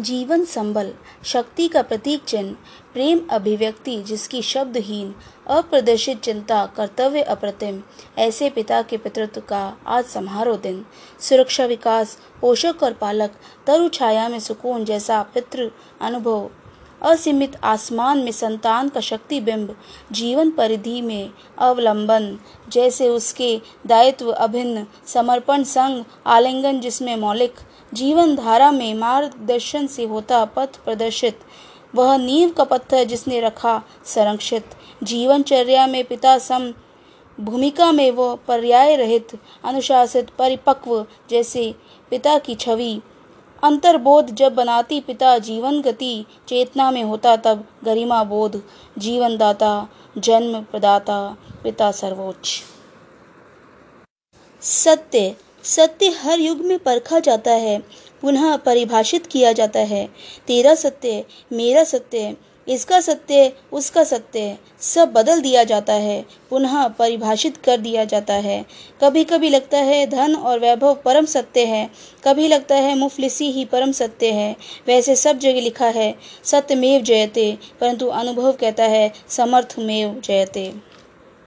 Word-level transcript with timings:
जीवन 0.00 0.44
संबल, 0.44 0.92
शक्ति 1.24 1.68
का 1.68 1.82
प्रतीक 1.82 2.24
चिन्ह, 2.24 2.56
प्रेम 2.92 3.20
अभिव्यक्ति 3.30 4.02
जिसकी 4.02 4.42
शब्दहीन, 4.42 5.14
अप्रदर्शित 5.46 6.20
चिंता, 6.20 6.66
कर्तव्य 6.66 7.22
अप्रतिम, 7.22 7.82
ऐसे 8.18 8.50
पिता 8.50 8.82
के 8.82 8.96
पितृत्व 8.96 9.40
का 9.40 9.76
आज 9.86 10.04
समारोह 10.04 10.56
दिन। 10.56 10.84
सुरक्षा 11.20 11.66
विकास, 11.66 12.18
पोषक 12.40 12.82
और 12.82 12.92
पालक, 12.92 13.30
तरु 13.66 13.88
छाया 13.88 14.28
में 14.28 14.40
सुकून 14.40 14.84
जैसा 14.84 15.22
पितृ 15.22 15.70
अनुभव 16.00 16.50
असीमित 17.02 17.56
आसमान 17.62 18.18
में 18.18 18.32
संतान 18.32 18.88
का 18.88 19.00
शक्ति 19.00 19.40
बिंब 19.40 19.74
जीवन 20.12 20.50
परिधि 20.50 21.00
में 21.00 21.30
अवलंबन, 21.58 22.38
जैसे 22.72 23.08
उसके 23.08 23.60
दायित्व 23.86 24.30
अभिन्न 24.30 24.86
समर्पण 25.06 25.62
संग 25.62 26.04
आलिंगन 26.26 26.80
जिसमें 26.80 27.16
मौलिक 27.16 27.54
जीवन 27.94 28.36
धारा 28.36 28.70
में 28.70 28.94
मार्गदर्शन 28.94 29.86
से 29.86 30.04
होता 30.04 30.44
पथ 30.44 30.76
प्रदर्शित। 30.76 31.40
वह 31.94 32.16
नींव 32.16 32.50
का 32.50 32.64
पत्थर 32.64 33.04
जिसने 33.04 33.40
रखा 33.40 33.82
संरक्षित। 34.04 34.64
जीवनचर्या 35.02 35.86
में 35.86 36.04
पिता 36.04 36.38
सम 36.38 36.72
भूमिका 37.38 37.92
में 37.92 38.10
वह 38.10 38.34
पर्याय 38.48 38.96
रहित, 38.96 39.28
अनुशासित, 39.64 40.30
परिपक्व 40.30 41.06
जैसे 41.30 41.74
पिता 42.10 42.38
की 42.38 42.54
छवि। 42.54 43.00
अंतर्बोध 43.62 44.30
जब 44.30 44.54
बनाती 44.54 45.00
पिता 45.00 45.38
जीवन 45.38 45.80
गति 45.80 46.24
चेतना 46.48 46.90
में 46.90 47.02
होता 47.02 47.36
तब 47.36 47.64
गरिमा 47.84 48.24
बोध 48.24 48.62
जीवन 48.98 49.36
दाता 49.36 49.88
जन्म 50.18 50.62
प्रदाता, 50.62 51.36
पिता 51.62 51.90
सर्वोच्च। 51.92 52.62
सत्य 54.62 55.36
सत्य 55.64 56.08
हर 56.08 56.40
युग 56.40 56.58
में 56.58 56.78
परखा 56.78 57.18
जाता 57.18 57.50
है, 57.50 57.78
पुनः 58.22 58.56
परिभाषित 58.56 59.26
किया 59.26 59.52
जाता 59.52 59.80
है। 59.80 60.06
तेरा 60.46 60.74
सत्य, 60.74 61.24
मेरा 61.52 61.84
सत्य 61.84 62.36
इसका 62.70 63.00
सत्य 63.00 63.52
उसका 63.72 64.04
सत्य 64.04 64.58
सब 64.80 65.12
बदल 65.12 65.40
दिया 65.40 65.64
जाता 65.64 65.92
है, 65.92 66.24
पुनः 66.50 66.86
परिभाषित 66.88 67.56
कर 67.56 67.76
दिया 67.76 68.04
जाता 68.04 68.34
है। 68.34 68.64
कभी 69.02 69.24
कभी 69.24 69.48
लगता 69.48 69.78
है 69.78 70.06
धन 70.06 70.34
और 70.34 70.58
वैभव 70.58 70.94
परम 70.94 71.24
सत्य 71.24 71.64
है। 71.64 71.90
कभी 72.24 72.48
लगता 72.48 72.74
है 72.74 72.98
मुफलिसी 72.98 73.50
ही 73.50 73.64
परम 73.64 73.92
सत्य 73.92 74.30
है। 74.30 74.56
वैसे 74.86 75.16
सब 75.16 75.38
जगह 75.38 75.60
लिखा 75.60 75.86
है, 75.86 76.14
सत्यमेव 76.44 77.02
जयते, 77.02 77.58
परंतु 77.80 78.06
अनुभव 78.06 78.52
कहता 78.52 78.84
है, 78.84 79.12
समर्थमेव 79.28 80.20
जयते। 80.24 80.89